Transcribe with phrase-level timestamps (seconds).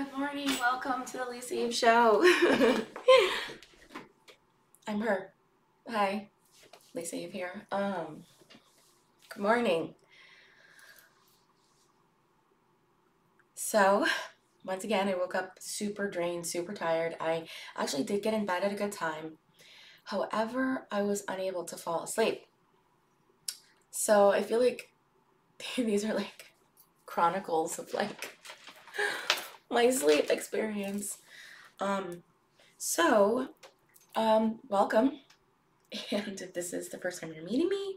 [0.00, 0.48] Good morning.
[0.58, 2.24] Welcome to the Lisa Eve Show.
[4.88, 5.34] I'm her.
[5.90, 6.30] Hi.
[6.94, 7.66] Lisa Eve here.
[7.70, 8.24] Um,
[9.28, 9.94] good morning.
[13.54, 14.06] So,
[14.64, 17.14] once again, I woke up super drained, super tired.
[17.20, 17.46] I
[17.76, 19.36] actually did get in bed at a good time.
[20.04, 22.46] However, I was unable to fall asleep.
[23.90, 24.88] So, I feel like
[25.76, 26.46] these are like
[27.04, 28.38] chronicles of like
[29.70, 31.18] my sleep experience.
[31.78, 32.24] Um,
[32.76, 33.48] so,
[34.14, 35.20] um, welcome.
[36.12, 37.96] And if this is the first time you're meeting me,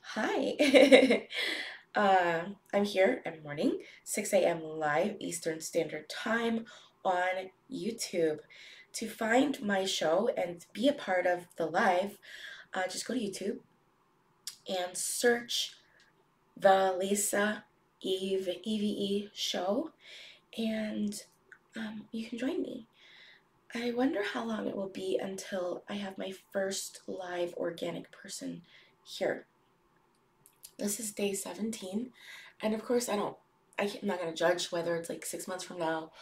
[0.00, 1.26] hi.
[1.94, 4.62] uh, I'm here every morning, 6 a.m.
[4.62, 6.64] live Eastern Standard Time
[7.04, 8.38] on YouTube.
[8.94, 12.16] To find my show and be a part of the live,
[12.72, 13.58] uh, just go to YouTube
[14.68, 15.74] and search
[16.56, 17.64] the Lisa
[18.00, 19.90] Eve EVE show
[20.56, 21.14] and
[21.76, 22.86] um, you can join me.
[23.74, 28.62] I wonder how long it will be until I have my first live organic person
[29.04, 29.46] here.
[30.78, 32.10] This is day 17,
[32.62, 33.36] and of course, I don't,
[33.78, 36.12] I'm not going to judge whether it's like six months from now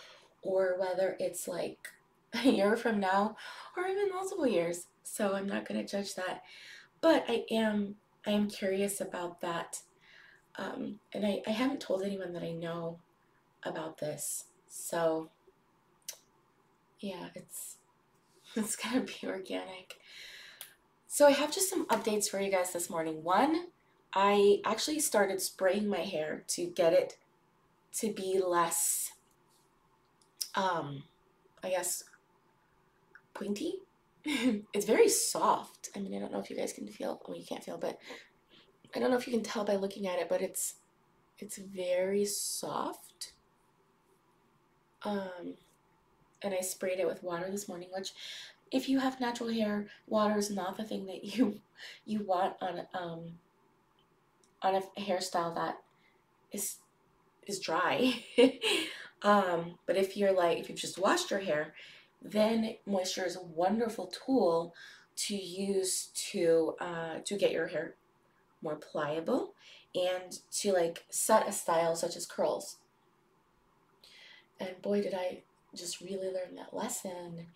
[0.43, 1.89] or whether it's like
[2.45, 3.37] a year from now
[3.77, 4.87] or even multiple years.
[5.05, 6.43] So I'm not going to judge that.
[7.01, 7.97] But I am,
[8.27, 9.81] I am curious about that.
[10.57, 12.99] Um, and I, I haven't told anyone that I know
[13.65, 14.45] about this.
[14.69, 15.31] So
[17.01, 17.77] yeah, it's
[18.57, 19.99] it's gonna be organic.
[21.07, 23.23] So I have just some updates for you guys this morning.
[23.23, 23.67] One,
[24.15, 27.19] I actually started spraying my hair to get it
[27.95, 29.13] to be less,
[30.55, 31.03] um,
[31.63, 32.05] I guess,
[33.35, 33.75] pointy.
[34.25, 35.91] it's very soft.
[35.95, 37.99] I mean, I don't know if you guys can feel, well, you can't feel, but
[38.95, 40.77] I don't know if you can tell by looking at it, but it's,
[41.39, 43.33] it's very soft.
[45.05, 45.55] Um,
[46.43, 48.13] and I sprayed it with water this morning, which
[48.71, 51.61] if you have natural hair, water is not the thing that you
[52.05, 53.33] you want on um
[54.63, 55.79] on a hairstyle that
[56.53, 56.77] is
[57.47, 58.15] is dry.
[59.23, 61.75] um, but if you're like if you've just washed your hair,
[62.23, 64.75] then moisture is a wonderful tool
[65.15, 67.95] to use to uh, to get your hair
[68.63, 69.55] more pliable
[69.95, 72.79] and to like set a style such as curls.
[74.63, 75.43] And boy, did I
[75.75, 77.47] just really learn that lesson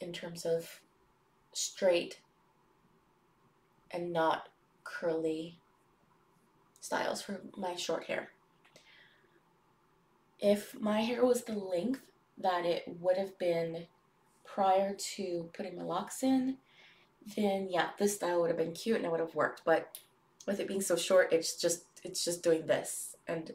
[0.00, 0.80] in terms of
[1.52, 2.20] straight
[3.90, 4.48] and not
[4.84, 5.58] curly
[6.80, 8.28] styles for my short hair.
[10.38, 12.02] If my hair was the length
[12.38, 13.86] that it would have been
[14.44, 16.58] prior to putting my locks in,
[17.36, 19.62] then yeah, this style would have been cute and it would have worked.
[19.64, 19.98] But
[20.46, 23.52] with it being so short, it's just it's just doing this, and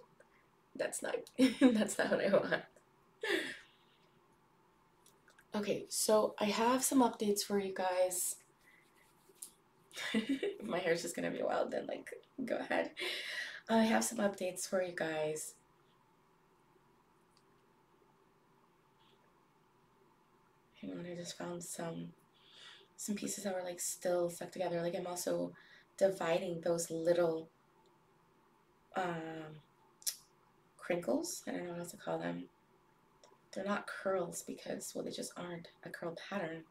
[0.76, 1.16] that's not
[1.62, 2.64] that's not what I want.
[5.56, 8.36] Okay, so I have some updates for you guys.
[10.64, 12.08] my hair's just gonna be wild, then like
[12.46, 12.92] go ahead.
[13.68, 15.56] I have some updates for you guys.
[20.82, 22.10] Hang on, I just found some
[22.96, 24.82] some pieces that were like still stuck together.
[24.84, 25.54] Like I'm also
[25.98, 27.50] dividing those little
[28.96, 29.64] um
[30.78, 31.42] crinkles.
[31.48, 32.50] I don't know what else to call them
[33.54, 36.64] they're not curls because, well, they just aren't a curl pattern.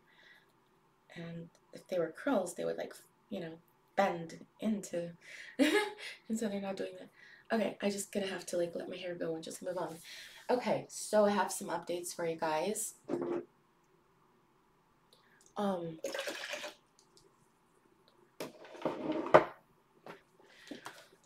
[1.14, 2.94] And if they were curls, they would like,
[3.30, 3.54] you know,
[3.96, 5.10] bend into,
[5.58, 7.08] and so they're not doing that.
[7.50, 9.96] Okay, I just gonna have to like let my hair go and just move on.
[10.50, 12.94] Okay, so I have some updates for you guys.
[15.56, 15.98] Um,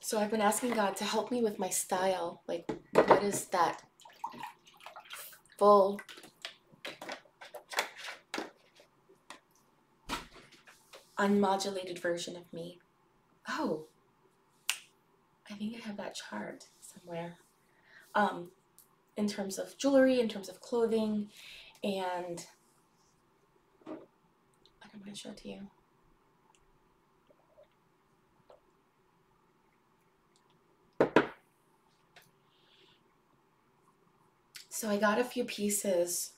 [0.01, 2.41] so I've been asking God to help me with my style.
[2.49, 3.83] Like, what is that
[5.63, 6.01] full
[11.17, 12.81] unmodulated version of me.
[13.49, 13.85] Oh,
[15.49, 17.37] I think I have that chart somewhere.
[18.17, 18.51] Um,
[19.17, 21.29] in terms of jewelry, in terms of clothing,
[21.85, 22.45] and
[23.87, 25.61] I'm going to show it to you.
[34.83, 36.33] So I got a few pieces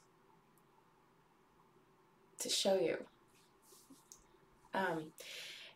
[2.40, 2.98] to show you.
[4.74, 5.12] Um,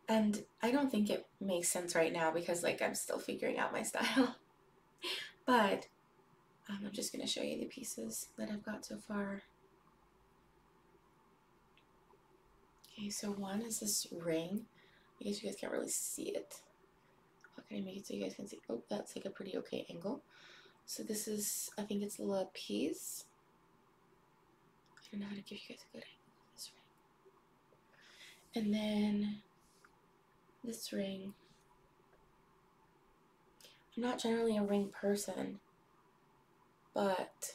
[0.07, 3.73] and I don't think it makes sense right now because like I'm still figuring out
[3.73, 4.37] my style.
[5.47, 5.87] but
[6.69, 9.45] um, I'm just going to show you the pieces that I've got so far.
[12.93, 14.67] Okay, so one is this ring.
[15.19, 16.61] I guess you guys can't really see it.
[17.57, 18.59] How can I make it so you guys can see?
[18.69, 20.21] Oh, that's like a pretty okay angle.
[20.91, 23.27] So this is, I think it's La Peace.
[24.97, 26.71] I don't know how to give you guys a good angle of this
[28.55, 28.65] ring.
[28.65, 29.37] And then
[30.65, 31.35] this ring.
[33.95, 35.61] I'm not generally a ring person,
[36.95, 37.53] but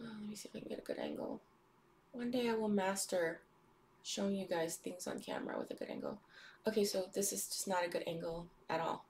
[0.00, 1.40] oh, let me see if I can get a good angle.
[2.12, 3.40] One day I will master
[4.04, 6.20] showing you guys things on camera with a good angle.
[6.68, 9.04] Okay, so this is just not a good angle at all.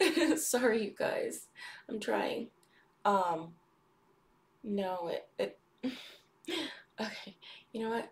[0.36, 1.46] Sorry, you guys.
[1.88, 2.48] I'm trying.
[3.04, 3.54] Um,
[4.62, 5.58] no, it, it,
[7.00, 7.36] okay,
[7.72, 8.10] you know what?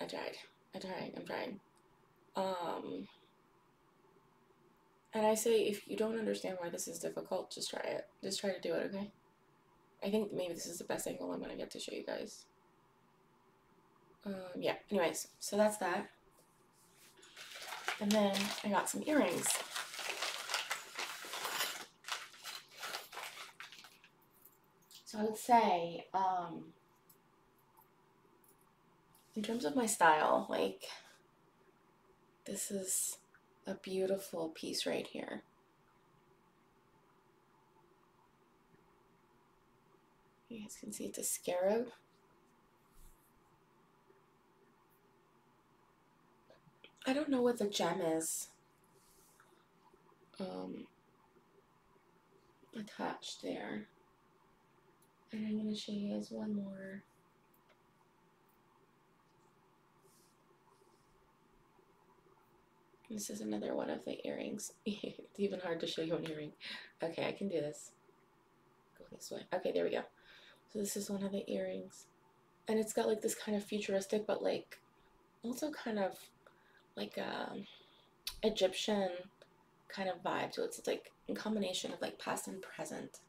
[0.00, 0.36] I tried.
[0.74, 1.12] I tried.
[1.16, 1.60] I'm trying.
[2.34, 3.06] Um,
[5.14, 8.06] and I say, if you don't understand why this is difficult, just try it.
[8.22, 9.10] Just try to do it, okay?
[10.02, 12.46] I think maybe this is the best angle I'm gonna get to show you guys.
[14.24, 16.08] Um, yeah, anyways, so that's that.
[18.02, 18.34] And then
[18.64, 19.46] I got some earrings.
[25.04, 26.72] So I would say, um,
[29.36, 30.82] in terms of my style, like,
[32.44, 33.18] this is
[33.68, 35.44] a beautiful piece right here.
[40.48, 41.86] You guys can see it's a scarab.
[47.04, 48.48] I don't know what the gem is
[50.38, 50.86] um,
[52.78, 53.86] attached there.
[55.32, 57.02] And I'm going to show you guys one more.
[63.10, 64.72] This is another one of the earrings.
[64.86, 66.52] it's even hard to show you an earring.
[67.02, 67.90] Okay, I can do this.
[68.98, 69.42] Go this way.
[69.52, 70.02] Okay, there we go.
[70.72, 72.06] So this is one of the earrings.
[72.68, 74.78] And it's got like this kind of futuristic, but like
[75.42, 76.16] also kind of
[76.96, 77.66] like a um,
[78.42, 79.10] Egyptian
[79.88, 80.74] kind of vibe to it.
[80.74, 83.20] So it's like a combination of like past and present.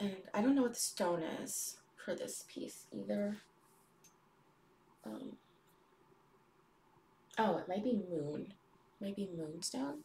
[0.00, 3.38] And I don't know what the stone is for this piece either.
[5.04, 5.32] Um,
[7.38, 8.54] oh, it might be moon.
[9.00, 10.04] Maybe moonstone.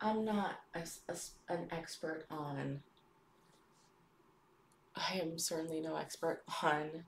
[0.00, 1.16] I'm not a, a,
[1.52, 2.80] an expert on.
[4.94, 7.04] I am certainly no expert on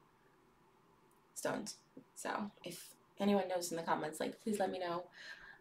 [1.34, 1.76] stones.
[2.14, 2.88] So if
[3.20, 5.05] anyone knows in the comments, like please let me know.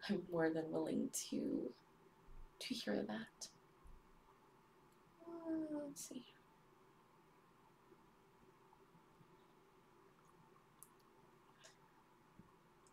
[0.08, 1.70] I'm more than willing to
[2.60, 3.48] to hear that.
[5.26, 6.24] Uh, let's see.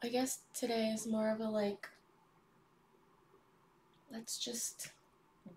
[0.03, 1.89] I guess today is more of a like,
[4.11, 4.91] let's just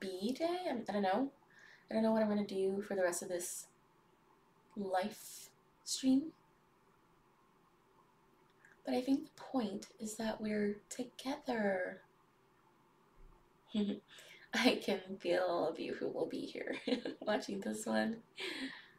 [0.01, 0.59] be day.
[0.69, 1.31] I don't know.
[1.91, 3.67] I don't know what I'm going to do for the rest of this
[4.77, 5.51] life
[5.85, 6.33] stream.
[8.85, 12.03] But I think the point is that we're together.
[14.55, 16.77] I can feel all of you who will be here
[17.21, 18.17] watching this one.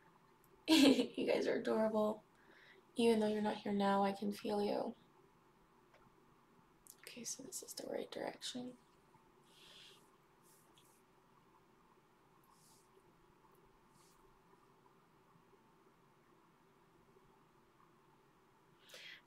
[0.68, 2.24] you guys are adorable.
[2.96, 4.94] Even though you're not here now, I can feel you.
[7.02, 8.72] Okay, so this is the right direction.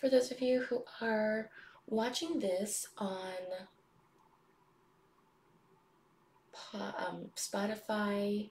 [0.05, 1.49] For those of you who are
[1.87, 3.33] watching this on
[6.75, 8.51] um, Spotify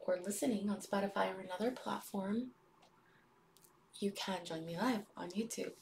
[0.00, 2.52] or listening on Spotify or another platform,
[4.00, 5.72] you can join me live on YouTube.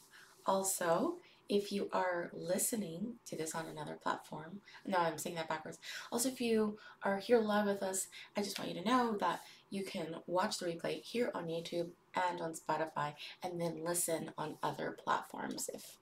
[0.44, 5.78] Also, if you are listening to this on another platform, no, I'm saying that backwards.
[6.10, 9.42] Also, if you are here live with us, I just want you to know that
[9.72, 14.58] you can watch the replay here on YouTube and on Spotify, and then listen on
[14.62, 15.96] other platforms if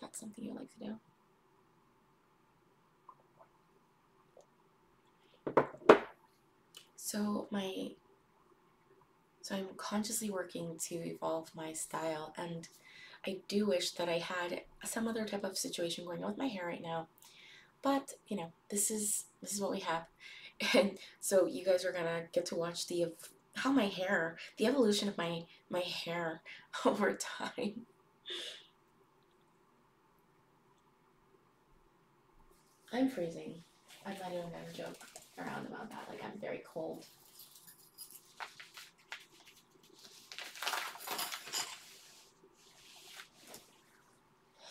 [0.00, 0.98] that's something you like to do.
[6.96, 7.90] So my
[9.42, 12.68] so I'm consciously working to evolve my style and
[13.26, 16.46] I do wish that I had some other type of situation going on with my
[16.46, 17.08] hair right now.
[17.82, 20.04] But, you know, this is this is what we have.
[20.74, 23.12] And so you guys are to get to watch the
[23.54, 26.42] how my hair, the evolution of my my hair
[26.84, 27.86] over time.
[32.92, 33.62] I'm freezing.
[34.06, 34.96] I'm not even gonna joke
[35.38, 36.06] around about that.
[36.08, 37.04] Like I'm very cold.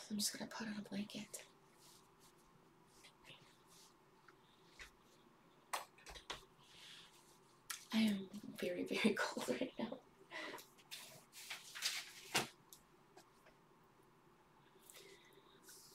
[0.10, 1.44] I'm just gonna put on a blanket.
[7.98, 8.27] I am
[8.60, 9.98] very, very cold right now.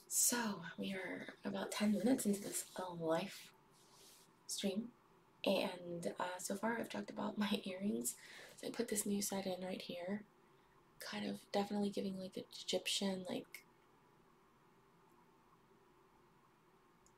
[0.09, 2.65] So, we are about 10 minutes into this
[2.99, 3.39] live
[4.47, 4.89] stream.
[5.45, 8.15] And uh, so far, I've talked about my earrings.
[8.57, 10.23] So I put this new set in right here,
[10.99, 13.63] kind of definitely giving like an Egyptian like.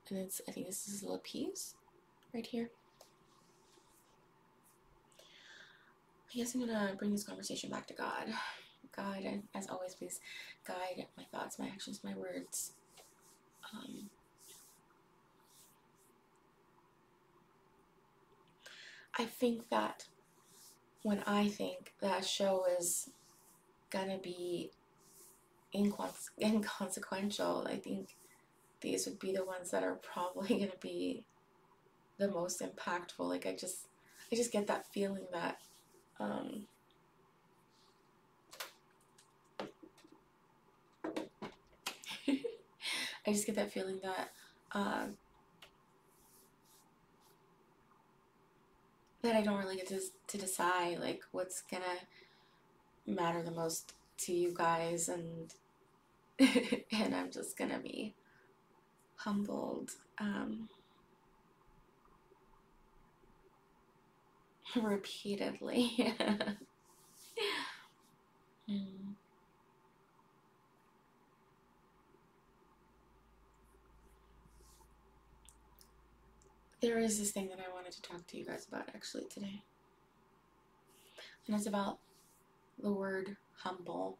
[0.10, 1.74] And it's I think this is a piece
[2.34, 2.70] right here.
[6.36, 8.26] Guess I'm gonna bring this conversation back to God.
[8.94, 9.24] God,
[9.54, 10.20] as always, please
[10.68, 12.74] guide my thoughts, my actions, my words.
[13.74, 14.10] Um,
[19.18, 20.08] I think that
[21.04, 23.10] when I think that show is
[23.90, 24.72] gonna be
[25.74, 28.18] inconse- inconsequential, I think
[28.82, 31.24] these would be the ones that are probably gonna be
[32.18, 33.20] the most impactful.
[33.20, 33.88] Like I just,
[34.34, 35.62] I just get that feeling that
[36.20, 36.66] um,
[42.28, 44.30] I just get that feeling that
[44.72, 45.06] uh,
[49.22, 51.84] that I don't really get to, to decide like what's gonna
[53.08, 55.54] matter the most to you guys and
[56.92, 58.14] and I'm just gonna be
[59.16, 60.70] humbled um,
[64.76, 66.14] repeatedly.
[68.70, 69.16] mm.
[76.82, 79.64] There is this thing that I wanted to talk to you guys about actually today.
[81.48, 82.00] And it's about
[82.82, 84.18] the word humble.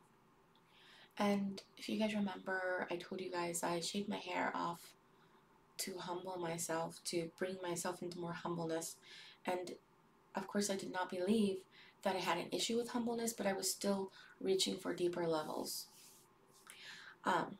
[1.18, 4.94] And if you guys remember, I told you guys I shaved my hair off
[5.80, 8.96] to humble myself, to bring myself into more humbleness.
[9.46, 9.72] And
[10.36, 11.58] of course, I did not believe
[12.04, 15.88] that I had an issue with humbleness, but I was still reaching for deeper levels.
[17.24, 17.58] Um,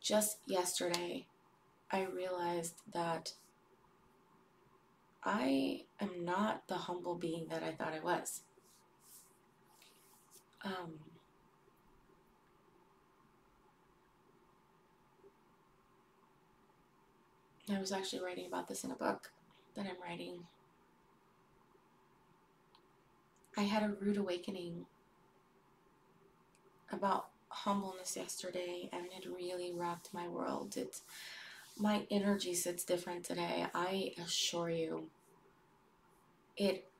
[0.00, 1.26] just yesterday,
[1.90, 3.32] I realized that
[5.24, 8.42] I am not the humble being that I thought I was.
[10.64, 10.94] Um,
[17.70, 19.30] I was actually writing about this in a book
[19.74, 20.46] that I'm writing.
[23.58, 24.86] I had a rude awakening
[26.92, 30.76] about humbleness yesterday and it really rocked my world.
[30.76, 31.02] It's
[31.78, 33.66] my energy sits different today.
[33.74, 35.10] I assure you.
[36.58, 36.90] It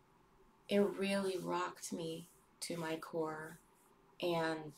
[0.69, 2.29] it really rocked me
[2.61, 3.59] to my core
[4.23, 4.73] and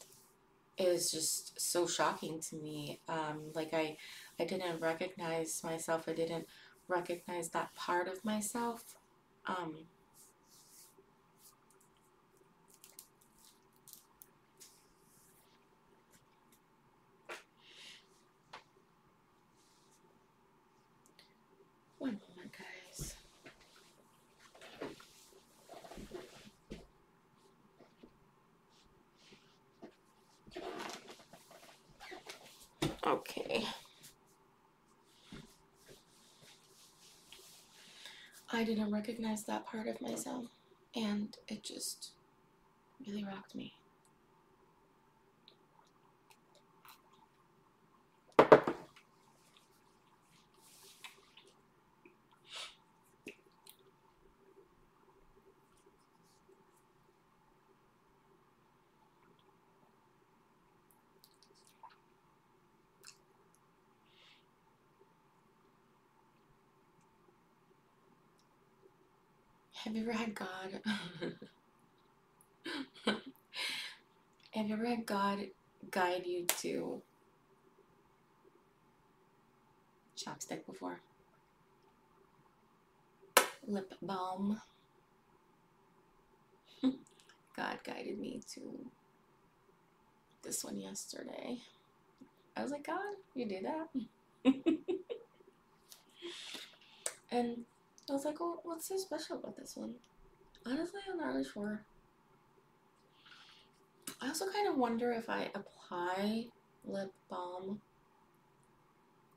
[0.79, 3.01] it was just so shocking to me.
[3.09, 3.99] Um, like I
[4.41, 6.09] I didn't recognize myself.
[6.09, 6.47] I didn't
[6.89, 8.97] recognize that part of myself.
[9.47, 9.87] Um,
[21.99, 23.15] One moment, guys.
[33.07, 33.65] Okay.
[38.61, 40.45] I didn't recognize that part of myself,
[40.95, 42.11] and it just
[43.07, 43.73] really rocked me.
[69.85, 70.81] Have you ever had God?
[74.51, 75.39] Have you ever had God
[75.91, 77.01] guide you to
[80.19, 81.01] chapstick before?
[83.67, 84.61] Lip balm.
[86.83, 88.85] God guided me to
[90.43, 91.57] this one yesterday.
[92.55, 93.89] I was like, God, you do that?
[97.31, 97.65] and
[98.11, 99.95] I was like, well, what's so special about this one?
[100.67, 101.85] Honestly, I'm not really sure.
[104.21, 106.47] I also kind of wonder if I apply
[106.85, 107.81] lip balm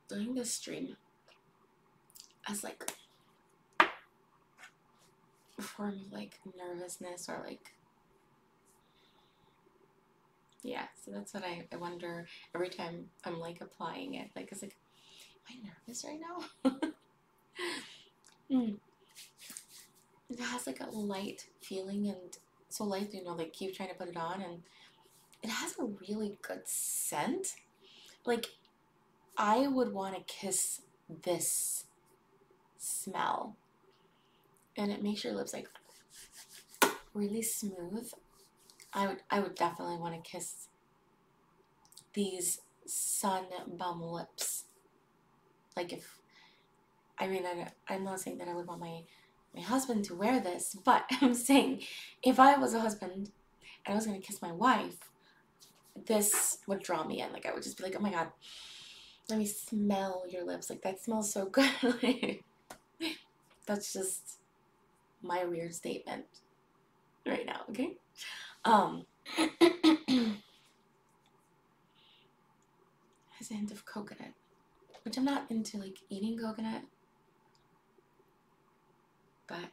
[0.09, 0.97] during this stream
[2.49, 2.91] as like
[3.79, 7.73] a form of like nervousness or like
[10.63, 14.61] yeah so that's what I, I wonder every time i'm like applying it like it's
[14.61, 14.75] like
[15.49, 16.71] am i nervous right now
[18.51, 18.77] Mm.
[20.29, 22.37] It has like a light feeling and
[22.69, 24.63] so light, you know, they keep trying to put it on and
[25.43, 27.55] it has a really good scent.
[28.25, 28.47] Like,
[29.37, 30.81] I would want to kiss
[31.23, 31.85] this
[32.77, 33.55] smell.
[34.77, 35.67] and it makes your lips like
[37.13, 38.11] really smooth.
[38.93, 40.67] I would I would definitely want to kiss
[42.13, 43.45] these Sun
[43.77, 44.65] Bum lips.
[45.75, 46.19] Like if
[47.19, 49.01] I mean I, I'm not saying that I would want my
[49.55, 51.83] my husband to wear this, but I'm saying
[52.23, 53.31] if I was a husband
[53.85, 54.97] and I was gonna kiss my wife,
[56.05, 57.31] this would draw me in.
[57.31, 58.29] Like I would just be like, oh my god,
[59.29, 60.69] let me smell your lips.
[60.69, 62.39] Like that smells so good.
[63.65, 64.39] That's just
[65.21, 66.25] my weird statement
[67.25, 67.95] right now, okay?
[68.65, 69.05] Um
[73.43, 74.33] has a hint of coconut.
[75.03, 76.83] Which I'm not into like eating coconut.
[79.47, 79.71] But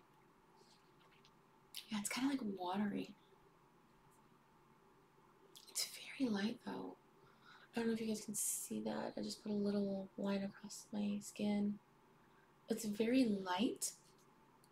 [1.90, 3.10] yeah, it's kind of like watery.
[5.70, 6.96] It's very light though.
[7.74, 9.12] I don't know if you guys can see that.
[9.16, 11.78] I just put a little line across my skin.
[12.68, 13.92] It's very light,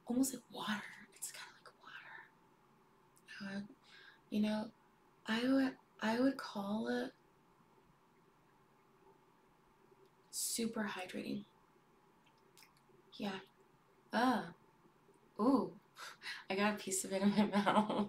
[0.07, 0.83] almost like water.
[1.15, 1.75] It's kind of like
[3.51, 3.57] water.
[3.59, 3.61] Uh,
[4.31, 4.67] you know,
[5.27, 7.13] I would I would call it
[10.31, 11.45] super hydrating.
[13.17, 13.41] Yeah.
[14.13, 14.49] Ah.
[15.41, 15.73] Ooh.
[16.51, 18.07] I got a piece of it in my mouth.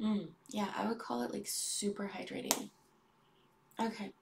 [0.00, 2.70] mm, yeah, I would call it like super hydrating.
[3.80, 4.12] Okay.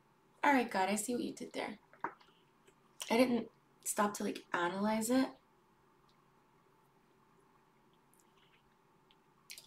[0.44, 1.78] Alright, God, I see what you did there.
[3.10, 3.48] I didn't
[3.84, 5.26] stop to like analyze it.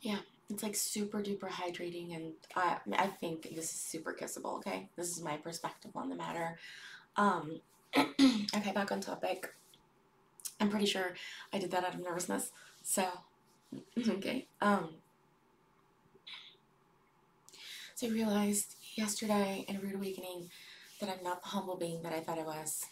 [0.01, 0.19] Yeah,
[0.49, 4.87] it's like super duper hydrating, and I, I think this is super kissable, okay?
[4.95, 6.59] This is my perspective on the matter.
[7.15, 7.59] Um,
[7.97, 9.49] okay, back on topic.
[10.59, 11.13] I'm pretty sure
[11.51, 12.51] I did that out of nervousness.
[12.83, 13.05] So,
[14.07, 14.47] okay.
[14.61, 14.89] Um,
[17.95, 20.49] so I realized yesterday in a rude awakening
[20.99, 22.85] that I'm not the humble being that I thought I was.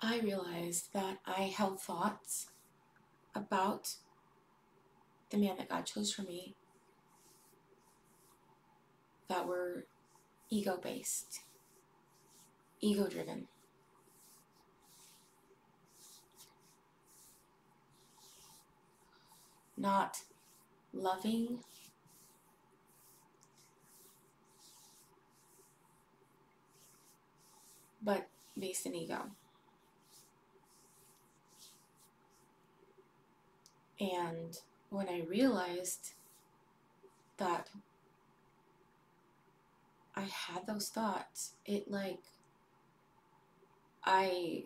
[0.00, 2.46] I realized that I held thoughts
[3.34, 3.94] about
[5.30, 6.54] the man that God chose for me
[9.28, 9.86] that were
[10.50, 11.40] ego based,
[12.80, 13.48] ego driven.
[19.78, 20.18] Not
[20.94, 21.58] loving,
[28.02, 29.30] but based in ego.
[34.00, 34.58] And
[34.90, 36.12] when I realized
[37.38, 37.68] that
[40.16, 42.20] I had those thoughts, it like
[44.04, 44.64] I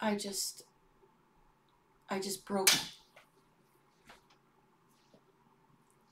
[0.00, 0.62] I just
[2.08, 2.70] I just broke.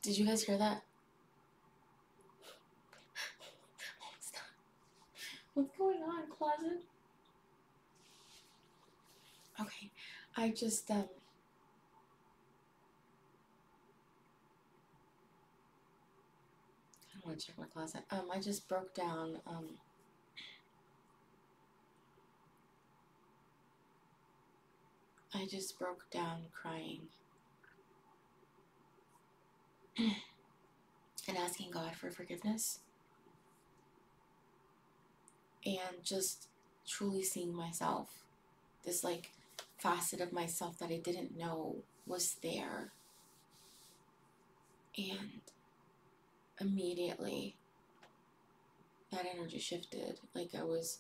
[0.03, 0.83] Did you guys hear that?
[5.55, 6.83] What's going on, closet?
[9.61, 9.91] Okay,
[10.37, 11.05] I just um
[17.25, 18.03] I want to check my closet.
[18.11, 19.39] Um, I just broke down.
[19.47, 19.67] Um,
[25.35, 27.03] I just broke down crying
[29.99, 32.81] and asking God for forgiveness
[35.65, 36.49] and just
[36.87, 38.09] truly seeing myself,
[38.85, 39.31] this like
[39.79, 42.93] facet of myself that I didn't know was there.
[44.99, 45.41] And
[46.61, 47.57] immediately
[49.11, 50.21] that energy shifted.
[50.35, 50.99] Like I was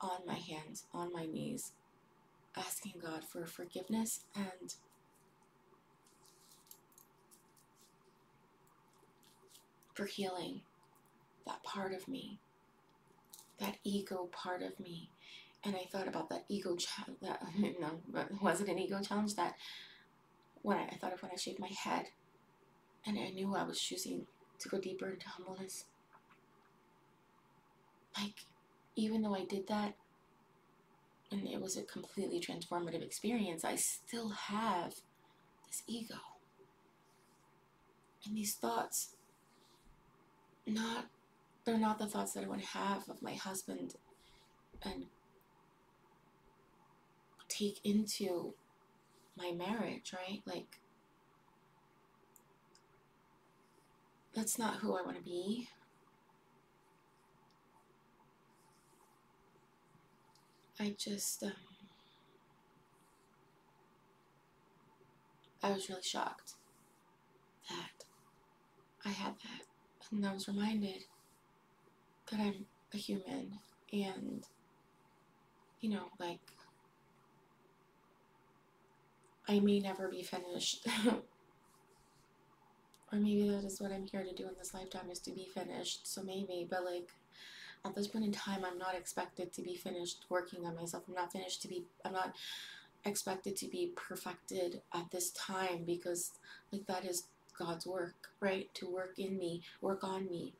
[0.00, 1.72] on my hands, on my knees,
[2.56, 4.74] asking God for forgiveness and
[9.94, 10.62] for healing
[11.46, 12.38] that part of me,
[13.58, 15.10] that ego part of me.
[15.62, 17.18] And I thought about that ego challenge.
[17.20, 18.00] That no,
[18.40, 19.34] was it an ego challenge?
[19.34, 19.54] That
[20.62, 22.06] when I, I thought of when I shaved my head,
[23.06, 24.26] and I knew I was choosing
[24.60, 25.86] to go deeper into humbleness.
[28.16, 28.44] Like,
[28.96, 29.94] even though I did that
[31.32, 34.94] and it was a completely transformative experience, I still have
[35.66, 36.16] this ego
[38.26, 39.14] and these thoughts.
[40.66, 41.06] Not,
[41.64, 43.94] they're not the thoughts that I want to have of my husband
[44.82, 45.06] and
[47.48, 48.54] take into
[49.36, 50.42] my marriage, right?
[50.46, 50.80] Like,
[54.34, 55.68] that's not who I want to be.
[60.78, 61.52] I just, um,
[65.62, 66.54] I was really shocked
[67.68, 68.04] that
[69.04, 69.62] I had that.
[70.10, 71.04] And I was reminded
[72.30, 73.58] that I'm a human
[73.92, 74.44] and,
[75.80, 76.40] you know, like,
[79.48, 80.86] I may never be finished.
[83.12, 85.48] or maybe that is what I'm here to do in this lifetime is to be
[85.52, 86.06] finished.
[86.06, 87.08] So maybe, but like
[87.84, 91.04] at this point in time, I'm not expected to be finished working on myself.
[91.08, 92.34] I'm not finished to be, I'm not
[93.04, 96.32] expected to be perfected at this time because
[96.72, 97.24] like that is
[97.58, 98.72] God's work, right?
[98.74, 100.54] To work in me, work on me.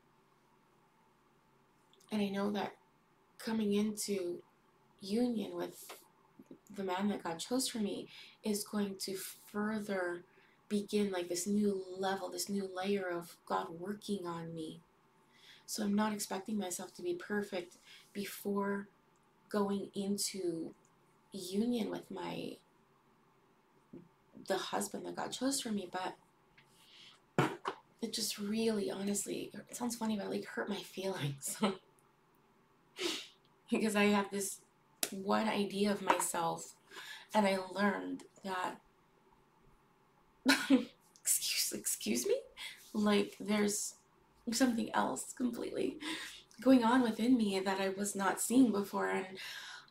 [2.10, 2.72] And I know that
[3.38, 4.42] coming into
[5.00, 5.92] union with
[6.74, 8.08] the man that God chose for me
[8.44, 9.16] is going to
[9.52, 10.24] further
[10.70, 14.80] begin like this new level, this new layer of God working on me.
[15.66, 17.76] So I'm not expecting myself to be perfect
[18.14, 18.88] before
[19.50, 20.74] going into
[21.32, 22.56] union with my
[24.48, 26.14] the husband that God chose for me, but
[28.00, 31.58] it just really honestly it sounds funny but like hurt my feelings
[33.70, 34.60] because I have this
[35.10, 36.74] one idea of myself
[37.34, 38.76] and I learned that
[41.22, 42.36] excuse excuse me?
[42.92, 43.94] Like there's
[44.52, 45.98] something else completely
[46.62, 49.26] going on within me that I was not seeing before and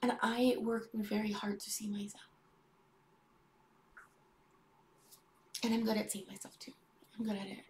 [0.02, 2.24] and I worked very hard to see myself.
[5.64, 6.74] And I'm good at seeing myself too.
[7.18, 7.64] I'm good at it.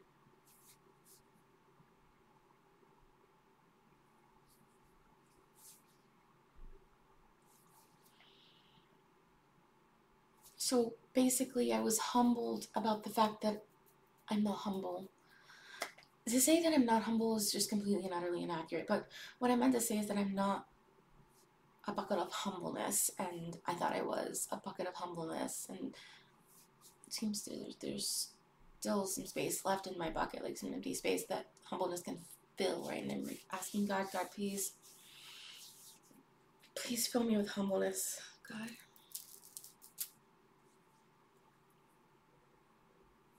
[10.58, 13.64] So basically, I was humbled about the fact that
[14.30, 15.10] I'm not humble.
[16.28, 19.08] To say that I'm not humble is just completely and utterly inaccurate, but
[19.40, 20.68] what I meant to say is that I'm not
[21.88, 25.96] a bucket of humbleness, and I thought I was a bucket of humbleness, and
[27.08, 28.30] it seems there's, there's
[28.80, 32.20] still some space left in my bucket, like some empty space that humbleness can
[32.58, 33.02] fill, right?
[33.02, 34.74] And I'm asking God, God, please,
[36.76, 38.70] please fill me with humbleness, God.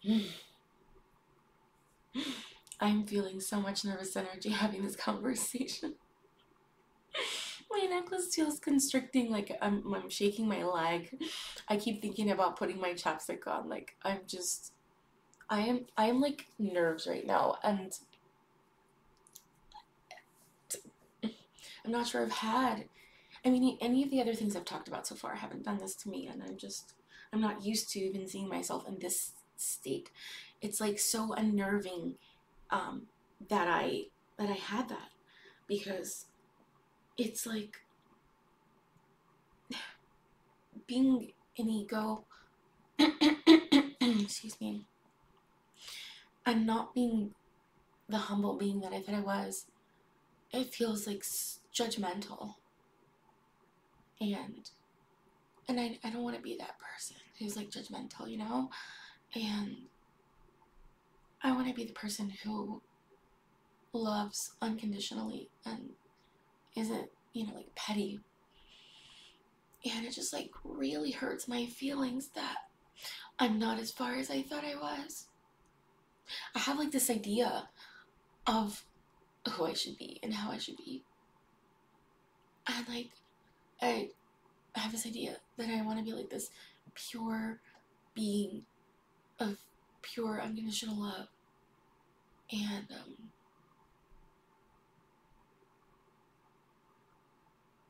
[2.81, 5.95] I'm feeling so much nervous energy having this conversation.
[7.71, 11.23] my necklace feels constricting, like I'm, I'm shaking my leg.
[11.69, 13.69] I keep thinking about putting my chapstick on.
[13.69, 14.73] Like I'm just,
[15.49, 17.93] I am, I am like nerves right now, and
[21.25, 22.85] I'm not sure I've had.
[23.45, 25.95] I mean, any of the other things I've talked about so far haven't done this
[25.97, 26.95] to me, and I'm just,
[27.33, 30.11] I'm not used to even seeing myself in this state.
[30.61, 32.15] It's like so unnerving
[32.71, 33.07] um,
[33.49, 34.05] that I
[34.39, 35.11] that I had that
[35.67, 36.27] because
[37.17, 37.77] it's like
[40.87, 42.25] being an ego.
[44.01, 44.87] excuse me.
[46.47, 47.35] And not being
[48.09, 49.67] the humble being that I thought I was.
[50.53, 51.23] It feels like
[51.75, 52.55] judgmental.
[54.21, 54.69] And
[55.69, 58.71] and I, I don't want to be that person who's like judgmental, you know?
[59.35, 59.77] And
[61.43, 62.83] I want to be the person who
[63.93, 65.91] loves unconditionally and
[66.77, 68.21] isn't, you know, like petty.
[69.85, 72.57] And it just like really hurts my feelings that
[73.39, 75.27] I'm not as far as I thought I was.
[76.55, 77.69] I have like this idea
[78.47, 78.85] of
[79.53, 81.03] who I should be and how I should be.
[82.67, 83.11] And like,
[83.81, 84.11] I
[84.75, 86.51] have this idea that I want to be like this
[86.95, 87.61] pure
[88.15, 88.65] being
[89.41, 89.59] of
[90.03, 91.29] pure unconditional love.
[92.53, 93.15] And um,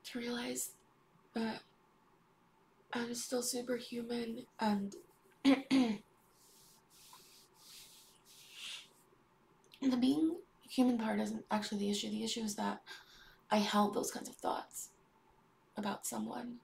[0.05, 0.71] to realize
[1.35, 1.61] that
[2.93, 4.95] I'm still superhuman and
[5.45, 5.99] the
[9.99, 10.37] being
[10.69, 12.11] human part isn't actually the issue.
[12.11, 12.83] The issue is that
[13.51, 14.91] I held those kinds of thoughts
[15.77, 16.57] about someone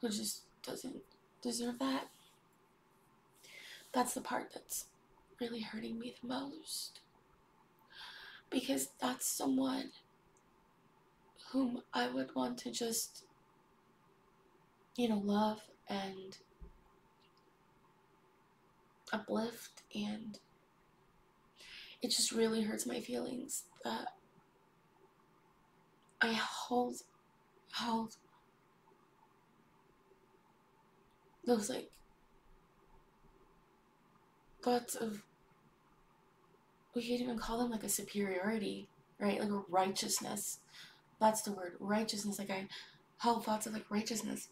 [0.00, 1.02] who just doesn't
[1.42, 2.08] deserve that.
[3.92, 4.86] That's the part that's
[5.40, 7.00] really hurting me the most.
[8.50, 9.90] Because that's someone
[11.50, 13.24] whom I would want to just,
[14.96, 16.36] you know, love and
[19.12, 20.38] uplift and
[22.00, 24.08] it just really hurts my feelings that
[26.20, 26.96] I hold
[27.72, 28.16] held
[31.44, 31.90] those like
[34.62, 35.22] thoughts uh, of
[36.94, 39.40] we could even call them like a superiority, right?
[39.40, 40.58] Like a righteousness.
[41.20, 42.38] That's the word, righteousness.
[42.38, 42.68] Like I
[43.18, 44.48] held thoughts of like righteousness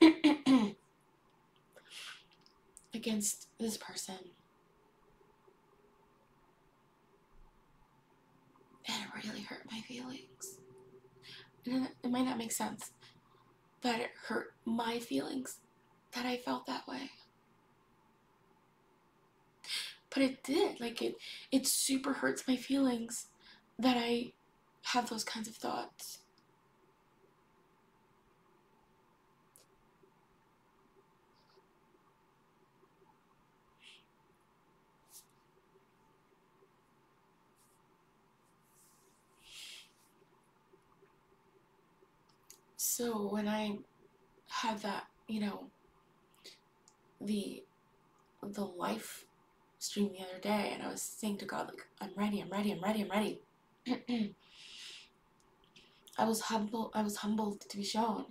[2.94, 4.16] against this person.
[8.88, 10.58] And it really hurt my feelings.
[11.66, 12.90] And it might not make sense,
[13.80, 15.58] but it hurt my feelings
[16.14, 17.10] that I felt that way.
[20.12, 20.80] But it did.
[20.80, 21.16] Like it
[21.52, 23.28] it super hurts my feelings
[23.78, 24.32] that I
[24.82, 26.18] have those kinds of thoughts.
[42.76, 43.78] So when I
[44.48, 45.70] had that, you know,
[47.20, 47.62] the
[48.42, 49.26] the life
[49.80, 52.70] stream the other day and I was saying to God like I'm ready, I'm ready,
[52.72, 53.40] I'm ready, I'm ready.
[56.18, 58.26] I was humble I was humbled to be shown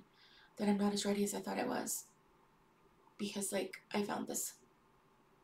[0.57, 2.05] that I'm not as ready as I thought I was.
[3.17, 4.53] Because like I found this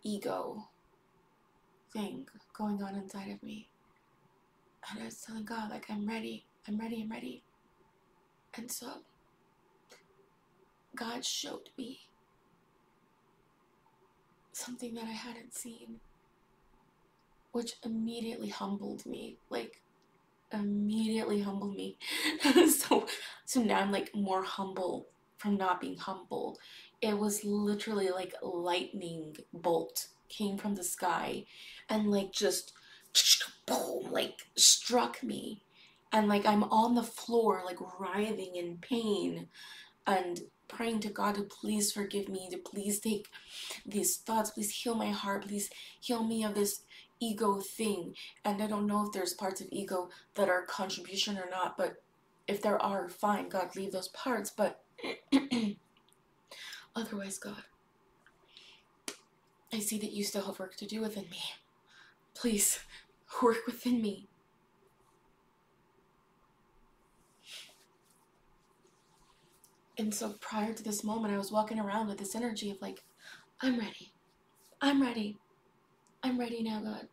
[0.03, 0.67] ego
[1.91, 3.67] thing going on inside of me.
[4.89, 7.41] And I was telling God like I'm ready, I'm ready, I'm ready.
[8.55, 8.87] And so
[10.95, 12.01] God showed me
[14.55, 15.99] something that I hadn't seen,
[17.51, 19.37] which immediately humbled me.
[19.49, 19.81] Like,
[20.51, 21.97] immediately humbled me.
[22.69, 23.05] so,
[23.45, 26.57] so now I'm like more humble from not being humble.
[27.01, 31.45] It was literally like lightning bolt came from the sky
[31.89, 32.73] and like just
[33.65, 35.61] boom, like struck me.
[36.13, 39.49] And like I'm on the floor, like writhing in pain
[40.07, 43.27] and praying to God to please forgive me, to please take
[43.85, 46.81] these thoughts, please heal my heart, please heal me of this
[47.19, 48.15] ego thing.
[48.43, 52.01] And I don't know if there's parts of ego that are contribution or not, but
[52.47, 54.51] if there are, fine, God, leave those parts.
[54.51, 54.83] But
[56.95, 57.63] otherwise, God,
[59.73, 61.41] I see that you still have work to do within me.
[62.33, 62.79] Please
[63.41, 64.27] work within me.
[69.97, 73.03] And so prior to this moment, I was walking around with this energy of like,
[73.61, 74.11] I'm ready.
[74.81, 75.37] I'm ready.
[76.23, 77.07] I'm ready now, God.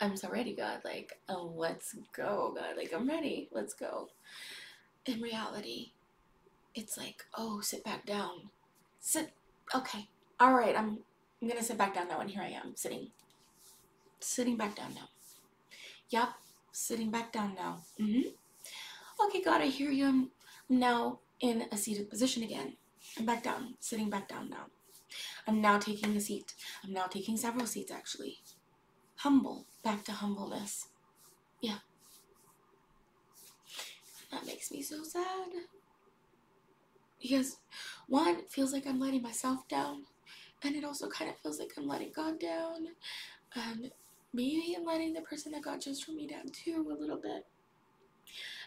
[0.00, 0.80] I'm so ready, God.
[0.84, 2.76] Like, oh, let's go, God.
[2.76, 3.48] Like, I'm ready.
[3.50, 4.08] Let's go.
[5.06, 5.92] In reality,
[6.74, 8.50] it's like, oh, sit back down.
[9.00, 9.32] Sit.
[9.74, 10.08] Okay.
[10.38, 10.76] All right.
[10.76, 10.98] I'm.
[11.40, 13.08] I'm gonna sit back down now, and here I am sitting.
[14.20, 15.08] Sitting back down now.
[16.10, 16.28] Yep.
[16.72, 17.80] Sitting back down now.
[18.00, 19.26] Mm hmm.
[19.26, 19.60] Okay, God.
[19.60, 20.30] I hear you.
[20.68, 22.76] Now in a seated position again.
[23.18, 24.66] I'm back down, sitting back down now.
[25.46, 26.54] I'm now taking a seat.
[26.84, 28.38] I'm now taking several seats actually.
[29.16, 30.88] Humble, back to humbleness.
[31.60, 31.78] Yeah.
[34.30, 35.48] That makes me so sad.
[37.20, 37.56] Because
[38.08, 40.04] one, it feels like I'm letting myself down,
[40.62, 42.88] and it also kind of feels like I'm letting God down,
[43.54, 43.90] and
[44.34, 47.46] maybe I'm letting the person that God chose for me down too a little bit.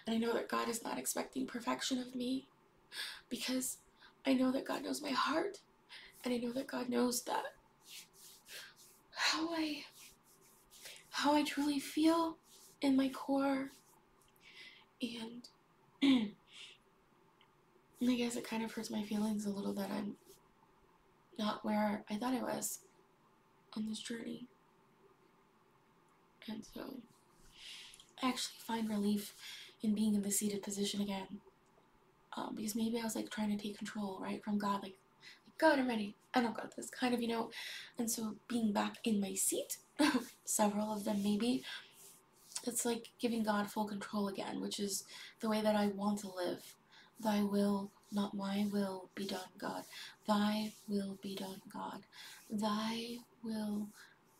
[0.07, 2.47] And I know that God is not expecting perfection of me
[3.29, 3.77] because
[4.25, 5.59] I know that God knows my heart
[6.23, 7.43] and I know that God knows that
[9.11, 9.83] how I
[11.11, 12.37] how I truly feel
[12.81, 13.71] in my core
[15.01, 15.47] and
[18.01, 20.15] I guess it kind of hurts my feelings a little that I'm
[21.37, 22.79] not where I thought I was
[23.75, 24.47] on this journey.
[26.47, 26.97] And so
[28.21, 29.33] I actually find relief
[29.81, 31.39] in being in the seated position again
[32.37, 34.95] um, because maybe I was like trying to take control, right, from God, like,
[35.57, 37.51] God, I'm ready, I don't got this, kind of, you know.
[37.97, 39.77] And so being back in my seat,
[40.45, 41.63] several of them maybe,
[42.65, 45.05] it's like giving God full control again, which is
[45.41, 46.75] the way that I want to live.
[47.21, 49.83] Thy will, not my will, be done, God.
[50.27, 52.01] Thy will be done, God.
[52.49, 53.87] Thy will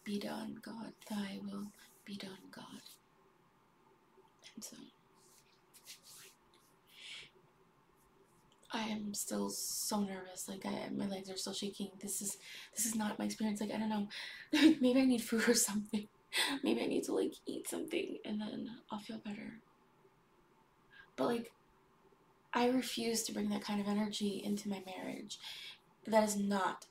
[0.06, 0.94] be done, God.
[1.10, 1.72] Thy will
[2.06, 2.82] be done, God.
[4.56, 4.78] And so.
[8.72, 10.48] I am still so nervous.
[10.48, 11.90] Like I, my legs are still shaking.
[12.02, 12.38] This is
[12.76, 13.62] this is not my experience.
[13.62, 14.08] Like I don't know.
[14.54, 16.08] Maybe I need food or something.
[16.64, 19.60] Maybe I need to like eat something and then I'll feel better.
[21.16, 21.52] But like
[22.54, 25.40] I refuse to bring that kind of energy into my marriage.
[26.06, 26.86] That is not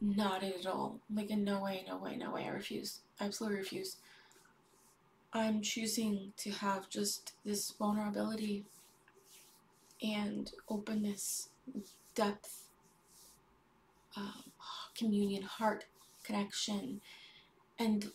[0.00, 1.00] not it at all.
[1.12, 2.44] Like in no way, no way, no way.
[2.44, 3.00] I refuse.
[3.20, 3.96] I absolutely refuse.
[5.32, 8.64] I'm choosing to have just this vulnerability
[10.02, 11.48] and openness,
[12.14, 12.68] depth,
[14.16, 14.44] um,
[14.96, 15.84] communion, heart
[16.24, 17.00] connection,
[17.78, 18.10] and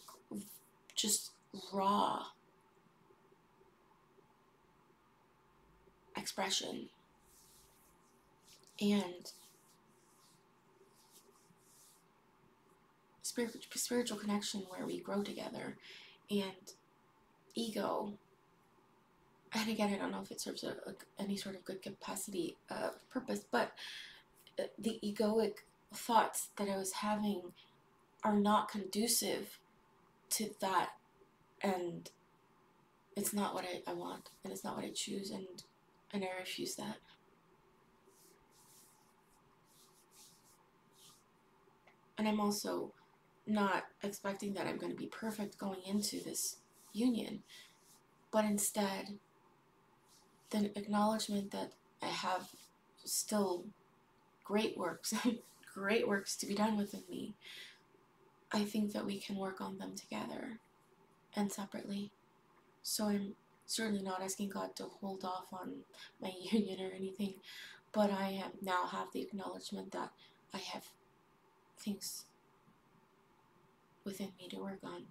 [0.96, 1.32] just
[1.74, 2.24] raw
[6.16, 6.90] expression.
[8.82, 9.32] And
[13.22, 15.78] spiritual, spiritual connection where we grow together
[16.30, 16.74] and
[17.56, 18.14] ego
[19.54, 22.58] and again, I don't know if it serves a, like any sort of good capacity
[22.70, 23.72] uh, purpose, but
[24.60, 25.58] uh, the egoic
[25.94, 27.54] thoughts that I was having
[28.24, 29.60] are not conducive
[30.32, 30.92] to that,
[31.62, 32.10] and
[33.16, 35.64] it's not what I, I want, and it's not what I choose, and
[36.12, 36.98] and I refuse that.
[42.18, 42.94] And I'm also
[43.46, 46.58] not expecting that I'm going to be perfect going into this
[46.94, 47.44] union,
[48.32, 49.18] but instead,
[50.54, 52.48] the acknowledgement that I have
[53.04, 53.66] still
[54.44, 55.14] great works,
[55.74, 57.34] great works to be done within me.
[58.52, 60.60] I think that we can work on them together
[61.36, 62.12] and separately.
[62.84, 63.34] So I'm
[63.66, 65.78] certainly not asking God to hold off on
[66.22, 67.34] my union or anything,
[67.92, 70.12] but I am now have the acknowledgement that
[70.54, 70.86] I have
[71.80, 72.26] things
[74.04, 75.06] within me to work on.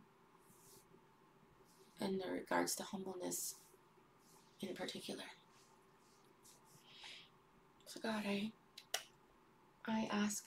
[2.00, 3.56] In regards to humbleness
[4.62, 5.24] in particular.
[7.86, 8.52] So God, I
[9.86, 10.46] I ask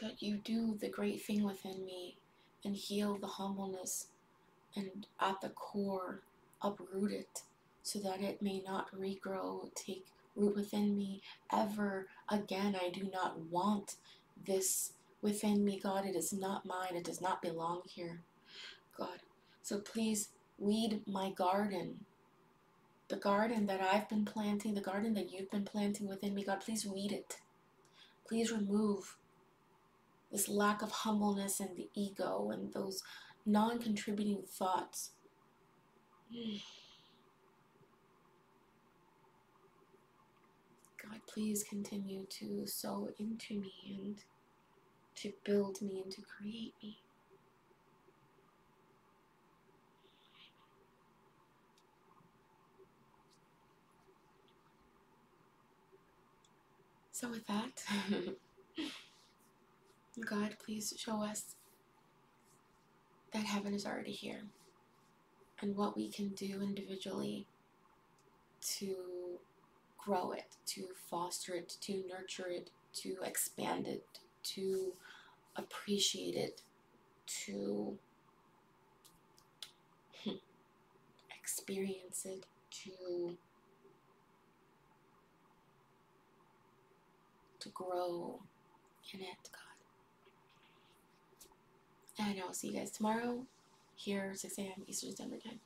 [0.00, 2.16] that you do the great thing within me
[2.64, 4.08] and heal the humbleness
[4.76, 6.20] and at the core
[6.62, 7.42] uproot it
[7.82, 12.76] so that it may not regrow, take root within me ever again.
[12.80, 13.96] I do not want
[14.46, 16.04] this within me, God.
[16.04, 18.20] It is not mine, it does not belong here,
[18.96, 19.20] God.
[19.62, 20.28] So please
[20.58, 22.04] weed my garden.
[23.08, 26.60] The garden that I've been planting, the garden that you've been planting within me, God,
[26.60, 27.38] please weed it.
[28.26, 29.16] Please remove
[30.30, 33.02] this lack of humbleness and the ego and those
[33.46, 35.12] non contributing thoughts.
[41.02, 44.22] God, please continue to sow into me and
[45.16, 46.98] to build me and to create me.
[57.20, 57.82] So, with that,
[60.30, 61.56] God, please show us
[63.32, 64.42] that heaven is already here
[65.60, 67.48] and what we can do individually
[68.76, 68.94] to
[69.98, 74.06] grow it, to foster it, to nurture it, to expand it,
[74.54, 74.92] to
[75.56, 76.62] appreciate it,
[77.26, 77.98] to
[81.36, 83.36] experience it, to
[87.68, 88.40] to grow
[89.12, 89.78] in it, God.
[92.26, 93.46] And I'll see you guys tomorrow
[93.94, 94.84] here, 6 a.m.
[94.86, 95.60] Eastern Standard Time.